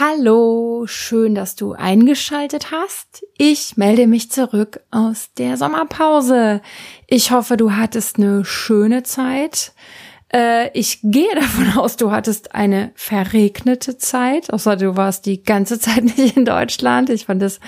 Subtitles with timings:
[0.00, 3.22] Hallo, schön, dass du eingeschaltet hast.
[3.36, 6.62] Ich melde mich zurück aus der Sommerpause.
[7.06, 9.74] Ich hoffe, du hattest eine schöne Zeit.
[10.32, 15.78] Äh, ich gehe davon aus, du hattest eine verregnete Zeit, außer du warst die ganze
[15.78, 17.10] Zeit nicht in Deutschland.
[17.10, 17.60] Ich fand es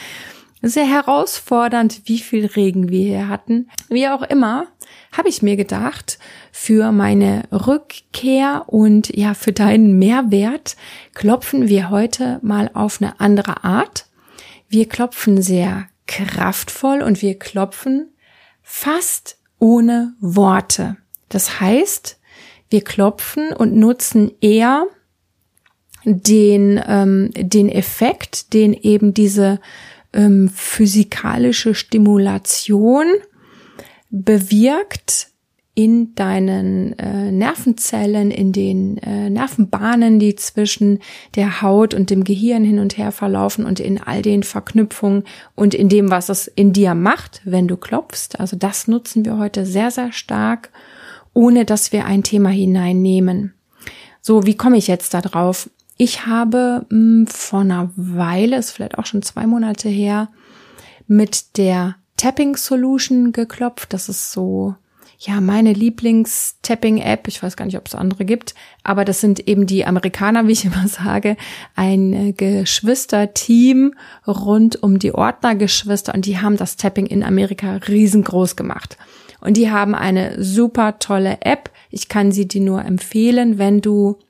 [0.62, 3.68] sehr herausfordernd, wie viel Regen wir hier hatten.
[3.90, 4.68] Wie auch immer,
[5.12, 6.18] habe ich mir gedacht,
[6.50, 10.76] für meine Rückkehr und ja, für deinen Mehrwert
[11.14, 14.06] klopfen wir heute mal auf eine andere Art.
[14.68, 18.08] Wir klopfen sehr kraftvoll und wir klopfen
[18.62, 20.96] fast ohne Worte.
[21.28, 22.18] Das heißt,
[22.70, 24.86] wir klopfen und nutzen eher
[26.04, 29.60] den, ähm, den Effekt, den eben diese
[30.12, 33.06] ähm, physikalische Stimulation
[34.12, 35.28] bewirkt
[35.74, 40.98] in deinen äh, Nervenzellen, in den äh, Nervenbahnen, die zwischen
[41.34, 45.72] der Haut und dem Gehirn hin und her verlaufen und in all den Verknüpfungen und
[45.72, 48.38] in dem, was es in dir macht, wenn du klopfst.
[48.38, 50.70] Also das nutzen wir heute sehr, sehr stark,
[51.32, 53.54] ohne dass wir ein Thema hineinnehmen.
[54.20, 55.70] So, wie komme ich jetzt da drauf?
[55.96, 60.28] Ich habe mh, hm, vor einer Weile, ist vielleicht auch schon zwei Monate her,
[61.06, 63.92] mit der Tapping Solution geklopft.
[63.92, 64.76] Das ist so,
[65.18, 67.26] ja, meine Lieblings-Tapping-App.
[67.26, 70.52] Ich weiß gar nicht, ob es andere gibt, aber das sind eben die Amerikaner, wie
[70.52, 71.36] ich immer sage,
[71.74, 78.54] ein äh, Geschwisterteam rund um die Ordnergeschwister und die haben das Tapping in Amerika riesengroß
[78.54, 78.98] gemacht.
[79.40, 81.72] Und die haben eine super tolle App.
[81.90, 84.20] Ich kann sie dir nur empfehlen, wenn du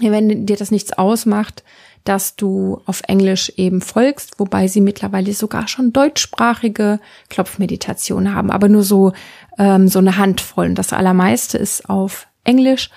[0.00, 1.64] wenn dir das nichts ausmacht,
[2.08, 8.68] dass du auf Englisch eben folgst, wobei sie mittlerweile sogar schon deutschsprachige Klopfmeditationen haben, aber
[8.68, 9.12] nur so
[9.58, 10.66] ähm, so eine Handvoll.
[10.66, 12.90] Und das allermeiste ist auf Englisch.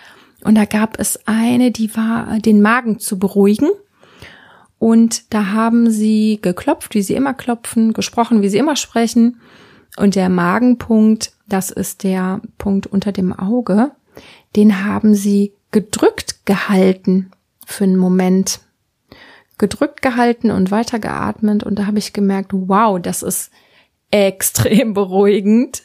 [0.44, 3.70] Und da gab es eine, die war, den Magen zu beruhigen.
[4.78, 9.42] Und da haben sie geklopft, wie sie immer klopfen, gesprochen, wie sie immer sprechen.
[9.98, 13.92] Und der Magenpunkt, das ist der Punkt unter dem Auge,
[14.56, 17.32] den haben sie gedrückt gehalten
[17.66, 18.62] für einen Moment.
[19.60, 23.52] Gedrückt gehalten und weitergeatmet und da habe ich gemerkt, wow, das ist
[24.10, 25.84] extrem beruhigend.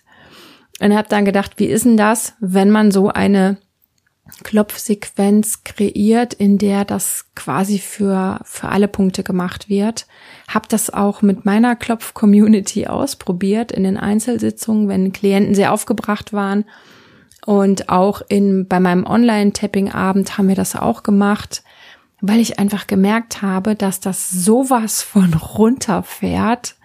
[0.81, 3.59] Und habe dann gedacht, wie ist denn das, wenn man so eine
[4.43, 10.07] Klopfsequenz kreiert, in der das quasi für, für alle Punkte gemacht wird.
[10.49, 16.65] Hab das auch mit meiner Klopf-Community ausprobiert in den Einzelsitzungen, wenn Klienten sehr aufgebracht waren
[17.45, 21.63] und auch in, bei meinem Online-Tapping-Abend haben wir das auch gemacht,
[22.27, 26.77] weil ich einfach gemerkt habe, dass das sowas von runterfährt,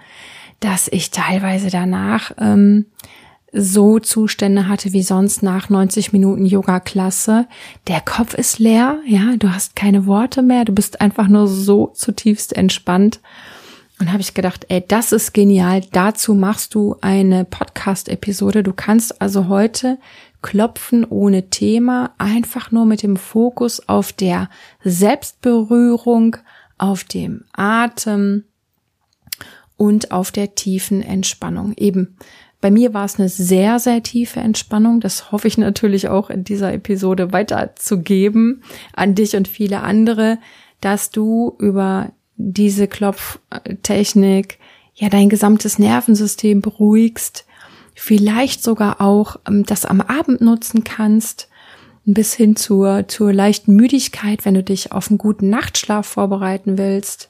[0.60, 2.88] dass ich teilweise danach ähm,
[3.54, 7.48] so Zustände hatte wie sonst nach 90 Minuten Yoga-Klasse.
[7.88, 11.88] Der Kopf ist leer, ja, du hast keine Worte mehr, du bist einfach nur so
[11.88, 13.22] zutiefst entspannt.
[14.00, 15.82] Und habe ich gedacht, ey, das ist genial.
[15.92, 18.64] Dazu machst du eine Podcast-Episode.
[18.64, 19.98] Du kannst also heute
[20.42, 24.50] Klopfen ohne Thema, einfach nur mit dem Fokus auf der
[24.86, 26.38] Selbstberührung,
[26.78, 28.46] auf dem Atem
[29.76, 31.74] und auf der tiefen Entspannung.
[31.76, 32.16] Eben,
[32.62, 35.02] bei mir war es eine sehr, sehr tiefe Entspannung.
[35.02, 40.38] Das hoffe ich natürlich auch in dieser Episode weiterzugeben an dich und viele andere,
[40.82, 42.12] dass du über
[42.42, 44.60] diese Klopftechnik
[44.96, 47.46] ja dein gesamtes Nervensystem beruhigst,
[47.94, 51.50] vielleicht sogar auch ähm, das am Abend nutzen kannst,
[52.06, 57.30] bis hin zur, zur leichten Müdigkeit, wenn du dich auf einen guten Nachtschlaf vorbereiten willst.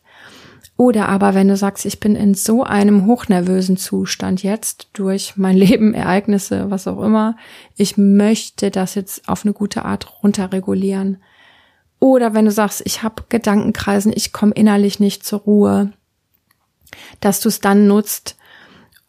[0.77, 5.57] Oder aber wenn du sagst, ich bin in so einem hochnervösen Zustand jetzt durch mein
[5.57, 7.35] Leben, Ereignisse, was auch immer,
[7.75, 11.17] ich möchte das jetzt auf eine gute Art runterregulieren.
[11.99, 15.91] Oder wenn du sagst, ich habe Gedankenkreisen, ich komme innerlich nicht zur Ruhe,
[17.19, 18.37] dass du es dann nutzt,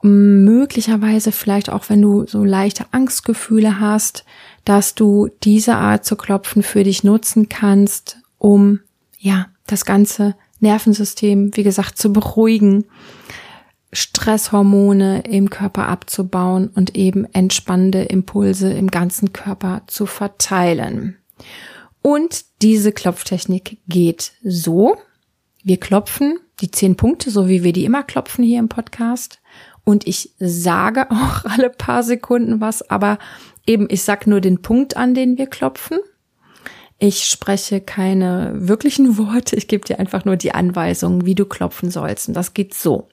[0.02, 4.24] möglicherweise vielleicht auch, wenn du so leichte Angstgefühle hast,
[4.64, 8.80] dass du diese Art zu klopfen für dich nutzen kannst, um
[9.18, 12.84] ja das ganze Nervensystem, wie gesagt, zu beruhigen,
[13.92, 21.16] Stresshormone im Körper abzubauen und eben entspannende Impulse im ganzen Körper zu verteilen.
[22.02, 24.96] Und diese Klopftechnik geht so.
[25.62, 29.40] Wir klopfen die zehn Punkte, so wie wir die immer klopfen hier im Podcast
[29.84, 33.18] und ich sage auch alle paar Sekunden was, aber
[33.66, 35.98] eben ich sag nur den Punkt an, den wir klopfen.
[36.98, 41.90] Ich spreche keine wirklichen Worte, ich gebe dir einfach nur die Anweisung, wie du klopfen
[41.90, 42.28] sollst.
[42.28, 43.08] Und das geht so.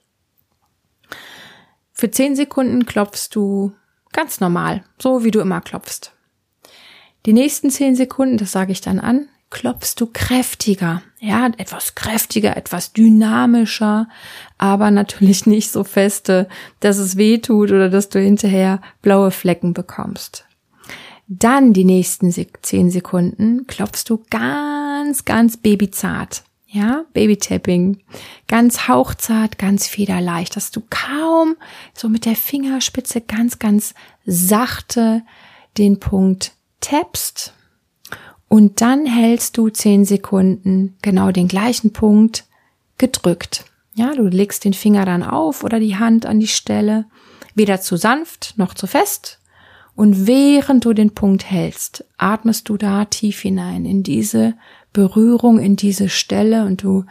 [1.92, 3.72] Für zehn Sekunden klopfst du
[4.12, 6.12] ganz normal, so wie du immer klopfst.
[7.26, 12.56] Die nächsten zehn Sekunden, das sage ich dann an, klopfst du kräftiger, ja, etwas kräftiger,
[12.56, 14.08] etwas dynamischer,
[14.58, 16.48] aber natürlich nicht so feste,
[16.80, 20.44] dass es weh tut oder dass du hinterher blaue Flecken bekommst.
[21.26, 26.42] Dann die nächsten zehn Sekunden klopfst du ganz, ganz babyzart.
[26.70, 28.02] Ja, Babytapping.
[28.46, 31.56] Ganz hauchzart, ganz federleicht, dass du kaum
[31.94, 33.94] so mit der Fingerspitze ganz, ganz
[34.26, 35.22] sachte
[35.78, 37.54] den Punkt tappst
[38.48, 42.44] und dann hältst du zehn Sekunden genau den gleichen Punkt
[42.96, 43.64] gedrückt.
[43.94, 47.06] Ja, du legst den Finger dann auf oder die Hand an die Stelle,
[47.54, 49.40] weder zu sanft noch zu fest.
[49.94, 54.54] Und während du den Punkt hältst, atmest du da tief hinein in diese
[54.92, 57.04] Berührung, in diese Stelle und du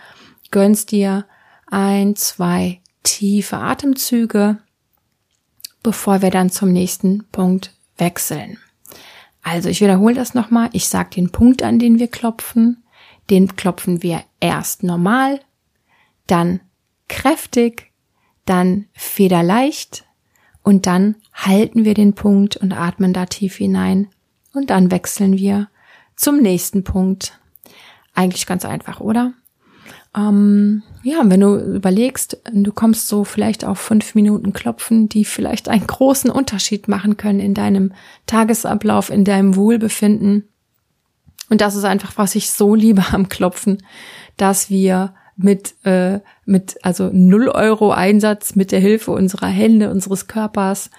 [0.52, 1.26] gönnst dir
[1.70, 4.58] ein, zwei tiefe Atemzüge,
[5.84, 8.58] bevor wir dann zum nächsten Punkt wechseln.
[9.48, 10.70] Also ich wiederhole das nochmal.
[10.74, 12.84] Ich sage den Punkt, an den wir klopfen.
[13.30, 15.42] Den klopfen wir erst normal,
[16.28, 16.60] dann
[17.08, 17.92] kräftig,
[18.46, 20.06] dann federleicht
[20.64, 24.08] und dann halten wir den Punkt und atmen da tief hinein
[24.54, 25.70] und dann wechseln wir
[26.16, 27.40] zum nächsten Punkt.
[28.14, 29.34] Eigentlich ganz einfach, oder?
[30.16, 35.70] Ähm, ja, wenn du überlegst, du kommst so vielleicht auf fünf Minuten Klopfen, die vielleicht
[35.70, 37.94] einen großen Unterschied machen können in deinem
[38.26, 40.48] Tagesablauf, in deinem Wohlbefinden.
[41.50, 43.84] Und das ist einfach, was ich so liebe am Klopfen,
[44.38, 50.28] dass wir mit, äh, mit also null Euro Einsatz mit der Hilfe unserer Hände, unseres
[50.28, 50.90] Körpers,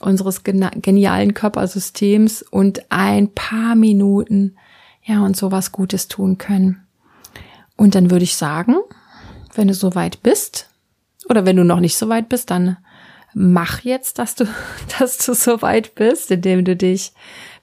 [0.00, 4.56] unseres genialen Körpersystems und ein paar Minuten
[5.04, 6.82] ja und sowas Gutes tun können.
[7.82, 8.76] Und dann würde ich sagen,
[9.56, 10.70] wenn du so weit bist,
[11.28, 12.76] oder wenn du noch nicht so weit bist, dann
[13.34, 14.44] mach jetzt, dass du,
[15.00, 17.12] dass du so weit bist, indem du dich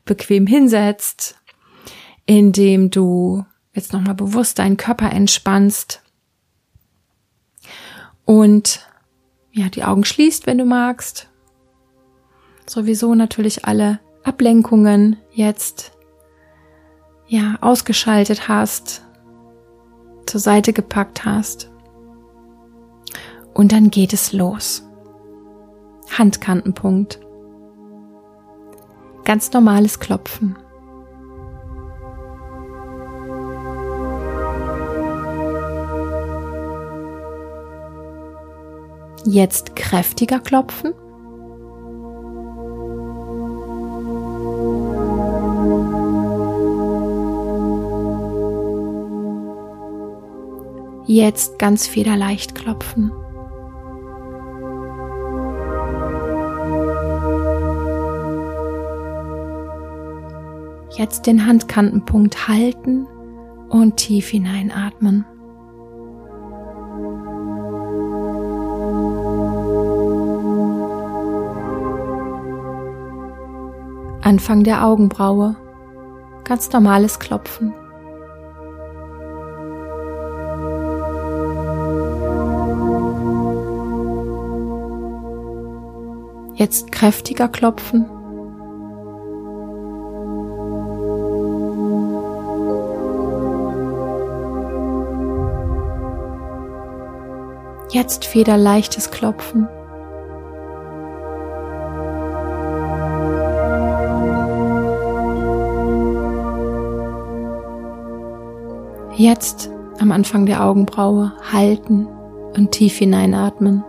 [0.04, 1.38] bequem hinsetzt,
[2.26, 6.02] indem du jetzt nochmal bewusst deinen Körper entspannst
[8.26, 8.86] und
[9.54, 11.30] ja, die Augen schließt, wenn du magst.
[12.68, 15.94] Sowieso natürlich alle Ablenkungen jetzt
[17.30, 19.06] ja ausgeschaltet hast
[20.30, 21.72] zur Seite gepackt hast.
[23.54, 24.84] Und dann geht es los.
[26.18, 27.20] Handkantenpunkt.
[29.26, 30.58] Ganz normales Klopfen.
[39.26, 40.94] Jetzt kräftiger klopfen.
[51.12, 53.12] Jetzt ganz federleicht klopfen.
[60.96, 63.08] Jetzt den Handkantenpunkt halten
[63.70, 65.26] und tief hineinatmen.
[74.22, 75.56] Anfang der Augenbraue.
[76.44, 77.74] Ganz normales Klopfen.
[86.70, 88.06] Jetzt kräftiger klopfen.
[97.90, 99.68] Jetzt federleichtes Klopfen.
[109.16, 112.08] Jetzt am Anfang der Augenbraue halten
[112.56, 113.84] und tief hineinatmen.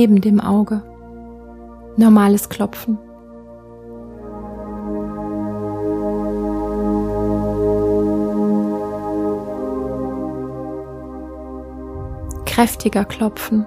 [0.00, 0.82] Neben dem Auge.
[1.98, 2.96] Normales Klopfen.
[12.46, 13.66] Kräftiger Klopfen.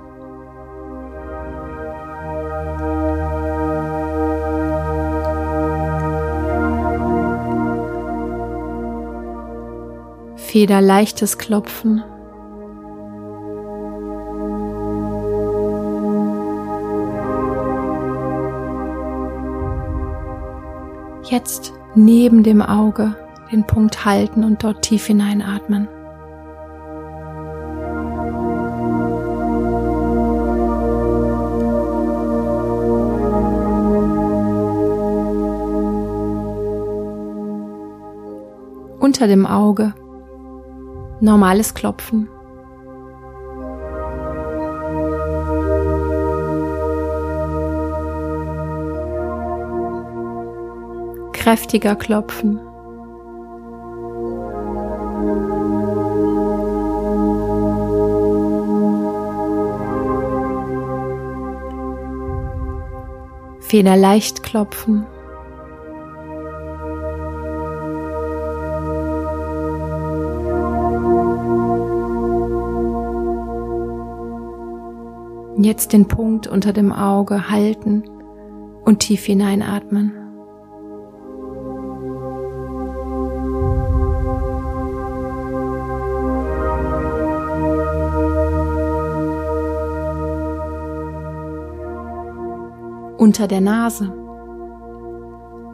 [10.36, 12.04] Federleichtes Klopfen.
[21.34, 23.16] Jetzt neben dem Auge
[23.52, 25.88] den Punkt halten und dort tief hineinatmen.
[39.00, 39.96] Unter dem Auge
[41.20, 42.30] normales Klopfen.
[51.54, 52.60] Kräftiger klopfen.
[63.96, 65.06] leicht klopfen.
[75.58, 78.06] Jetzt den Punkt unter dem Auge halten
[78.86, 80.23] und tief hineinatmen.
[93.24, 94.14] Unter der Nase.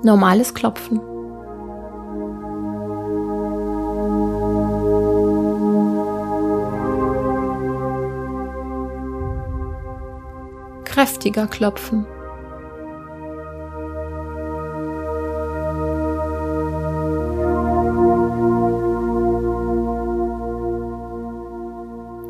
[0.03, 1.01] Normales Klopfen.
[10.85, 12.05] kräftiger klopfen.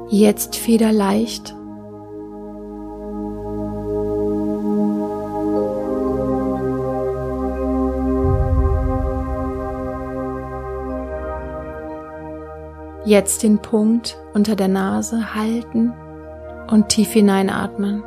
[0.10, 1.59] Jetzt federleicht.
[13.10, 15.94] Jetzt den Punkt unter der Nase halten
[16.70, 18.04] und tief hineinatmen.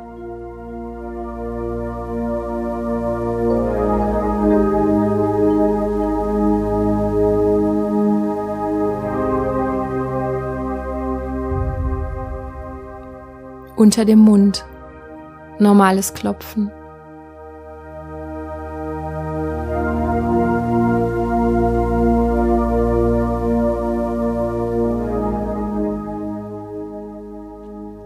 [13.75, 14.65] unter dem Mund.
[15.59, 16.71] Normales Klopfen.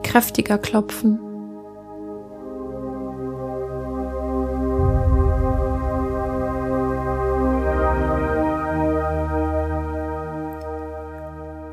[0.08, 1.20] Kräftiger Klopfen.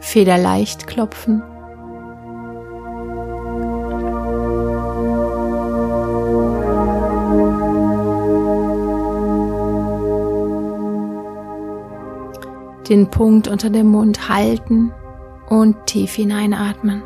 [0.01, 1.43] Federleicht klopfen.
[12.89, 14.93] den Punkt unter dem Mund halten
[15.49, 17.03] und tief hineinatmen.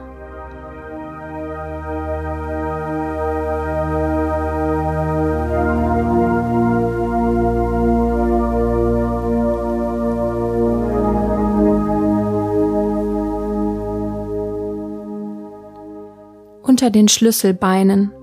[16.88, 18.14] Unter den Schlüsselbeinen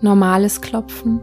[0.00, 1.20] normales Klopfen.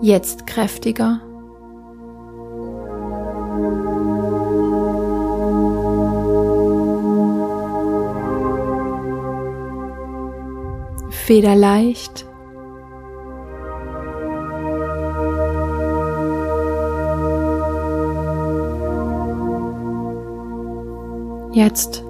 [0.00, 1.20] jetzt kräftiger.
[11.10, 12.29] Federleicht.
[21.52, 22.04] Jetzt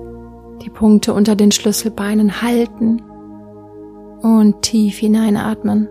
[0.63, 3.03] die Punkte unter den Schlüsselbeinen halten
[4.23, 5.89] und tief hineinatmen.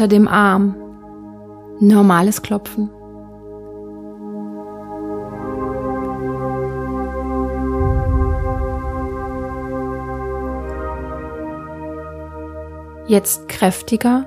[0.00, 0.76] unter dem Arm.
[1.80, 2.90] Normales Klopfen.
[13.10, 14.24] Jetzt kräftiger.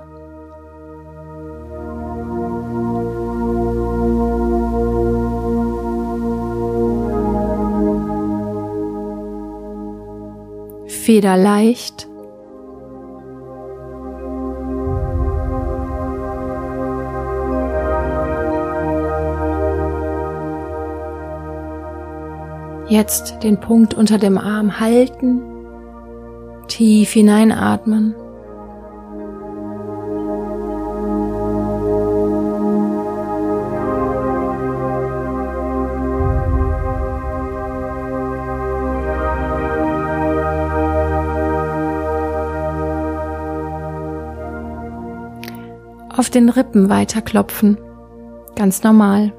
[10.85, 12.09] Federleicht.
[22.89, 25.41] Jetzt den Punkt unter dem Arm halten,
[26.67, 28.15] tief hineinatmen.
[46.15, 47.77] Auf den Rippen weiterklopfen,
[48.55, 49.33] ganz normal.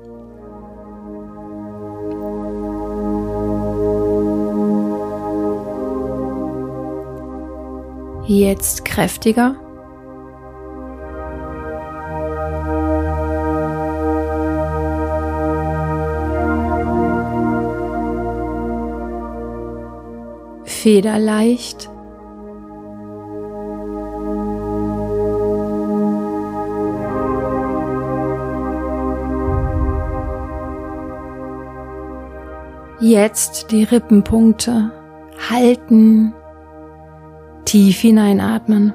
[8.26, 9.56] Jetzt kräftiger.
[20.84, 21.88] federleicht.
[33.00, 34.92] Jetzt die Rippenpunkte
[35.50, 36.32] halten,
[37.64, 38.94] tief hineinatmen.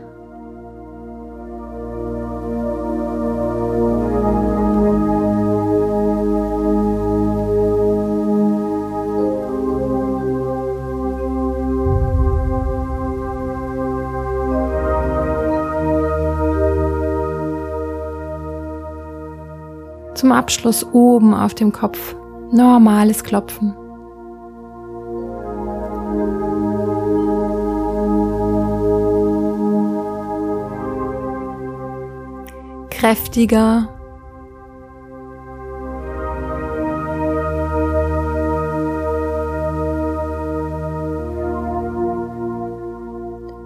[20.16, 22.16] Zum Abschluss oben auf dem Kopf
[22.52, 23.79] normales Klopfen.
[33.00, 33.88] Kräftiger.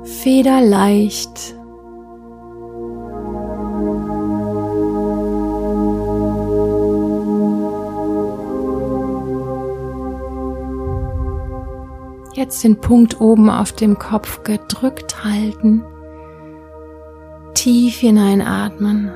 [0.04, 1.56] Federleicht.
[12.36, 15.84] Jetzt den Punkt oben auf dem Kopf gedrückt halten.
[17.56, 19.12] Tief hineinatmen.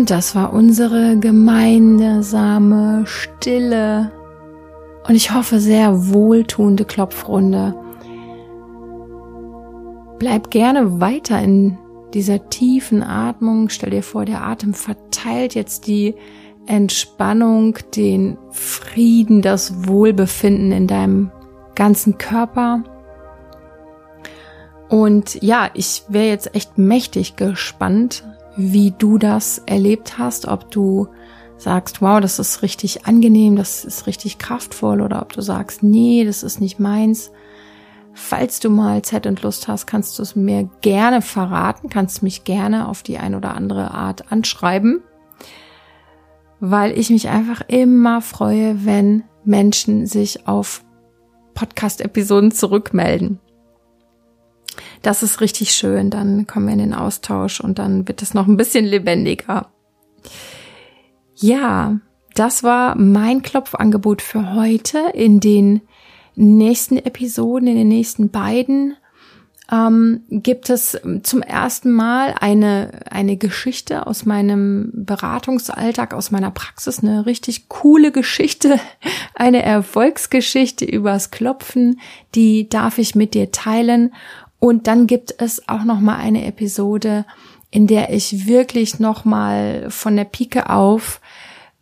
[0.00, 4.10] Und das war unsere gemeinsame, stille
[5.06, 7.74] und ich hoffe sehr wohltuende Klopfrunde.
[10.18, 11.76] Bleib gerne weiter in
[12.14, 13.68] dieser tiefen Atmung.
[13.68, 16.14] Stell dir vor, der Atem verteilt jetzt die
[16.64, 21.30] Entspannung, den Frieden, das Wohlbefinden in deinem
[21.74, 22.84] ganzen Körper.
[24.88, 28.24] Und ja, ich wäre jetzt echt mächtig gespannt,
[28.60, 31.08] wie du das erlebt hast, ob du
[31.56, 36.24] sagst, wow, das ist richtig angenehm, das ist richtig kraftvoll oder ob du sagst, nee,
[36.24, 37.30] das ist nicht meins.
[38.12, 42.44] Falls du mal Zeit und Lust hast, kannst du es mir gerne verraten, kannst mich
[42.44, 45.02] gerne auf die ein oder andere Art anschreiben,
[46.58, 50.84] weil ich mich einfach immer freue, wenn Menschen sich auf
[51.54, 53.38] Podcast-Episoden zurückmelden.
[55.02, 58.46] Das ist richtig schön, dann kommen wir in den Austausch und dann wird es noch
[58.46, 59.70] ein bisschen lebendiger.
[61.36, 61.98] Ja,
[62.34, 65.80] das war mein Klopfangebot für heute in den
[66.36, 68.96] nächsten Episoden, in den nächsten beiden,
[69.70, 77.00] ähm, gibt es zum ersten Mal eine, eine Geschichte aus meinem Beratungsalltag, aus meiner Praxis,
[77.00, 78.80] eine richtig coole Geschichte,
[79.34, 82.00] eine Erfolgsgeschichte übers Klopfen,
[82.34, 84.12] die darf ich mit dir teilen.
[84.60, 87.24] Und dann gibt es auch noch mal eine Episode,
[87.70, 91.20] in der ich wirklich noch mal von der Pike auf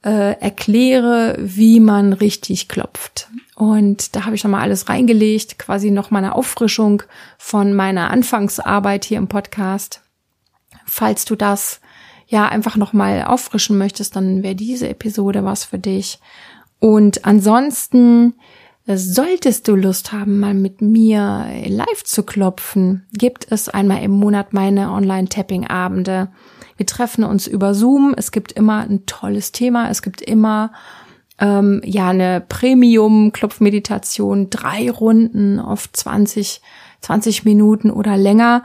[0.05, 3.29] äh, erkläre, wie man richtig klopft.
[3.57, 7.03] Und da habe ich nochmal alles reingelegt, quasi noch mal eine Auffrischung
[7.37, 10.03] von meiner Anfangsarbeit hier im Podcast.
[10.87, 11.81] Falls du das
[12.29, 16.21] ja einfach nochmal auffrischen möchtest, dann wäre diese Episode was für dich.
[16.79, 18.35] Und ansonsten
[18.97, 24.55] solltest du Lust haben, mal mit mir live zu klopfen, gibt es einmal im Monat
[24.55, 26.31] meine Online-Tapping-Abende.
[26.79, 28.15] Wir treffen uns über Zoom.
[28.17, 29.91] Es gibt immer ein tolles Thema.
[29.91, 30.73] Es gibt immer
[31.39, 36.63] ähm, ja eine Premium-Klopfmeditation, drei Runden auf 20,
[37.03, 38.63] 20 Minuten oder länger.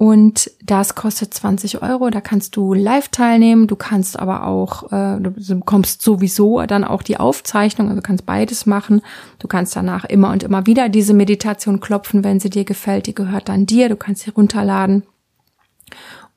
[0.00, 2.08] Und das kostet 20 Euro.
[2.08, 3.66] Da kannst du live teilnehmen.
[3.66, 7.88] Du kannst aber auch, äh, du bekommst sowieso dann auch die Aufzeichnung.
[7.88, 9.02] Also du kannst beides machen.
[9.40, 13.08] Du kannst danach immer und immer wieder diese Meditation klopfen, wenn sie dir gefällt.
[13.08, 13.90] Die gehört dann dir.
[13.90, 15.02] Du kannst sie runterladen.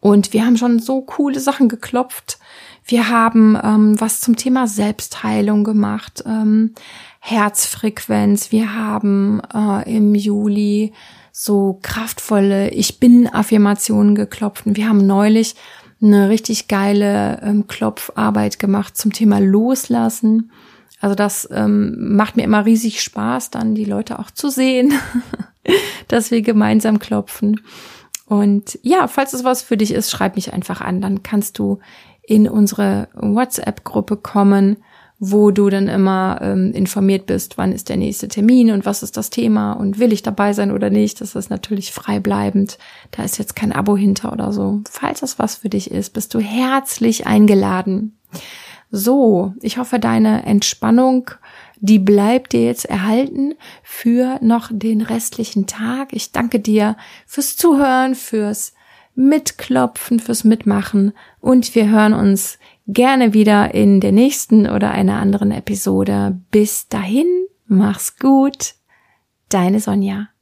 [0.01, 2.39] Und wir haben schon so coole Sachen geklopft.
[2.83, 6.73] Wir haben ähm, was zum Thema Selbstheilung gemacht, ähm,
[7.21, 8.51] Herzfrequenz.
[8.51, 10.91] Wir haben äh, im Juli
[11.35, 14.65] so kraftvolle Ich bin Affirmationen geklopft.
[14.65, 15.55] Wir haben neulich
[15.99, 20.51] eine richtig geile ähm, Klopfarbeit gemacht zum Thema Loslassen.
[21.01, 24.93] Also das ähm, macht mir immer riesig Spaß, dann die Leute auch zu sehen,
[26.07, 27.61] dass wir gemeinsam klopfen.
[28.27, 31.01] Und ja, falls es was für dich ist, schreib mich einfach an.
[31.01, 31.79] Dann kannst du
[32.21, 34.77] in unsere WhatsApp-Gruppe kommen,
[35.25, 39.15] wo du dann immer ähm, informiert bist, wann ist der nächste Termin und was ist
[39.15, 41.21] das Thema und will ich dabei sein oder nicht.
[41.21, 42.77] Das ist natürlich freibleibend.
[43.11, 44.81] Da ist jetzt kein Abo hinter oder so.
[44.89, 48.17] Falls das was für dich ist, bist du herzlich eingeladen.
[48.91, 51.31] So, ich hoffe, deine Entspannung,
[51.79, 56.09] die bleibt dir jetzt erhalten für noch den restlichen Tag.
[56.11, 58.73] Ich danke dir fürs Zuhören, fürs
[59.15, 65.51] Mitklopfen, fürs Mitmachen und wir hören uns gerne wieder in der nächsten oder einer anderen
[65.51, 66.39] Episode.
[66.51, 67.27] Bis dahin,
[67.65, 68.75] mach's gut,
[69.49, 70.32] deine Sonja.